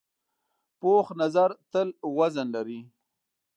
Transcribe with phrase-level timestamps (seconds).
[0.79, 2.79] پوخ نظر تل وزن لري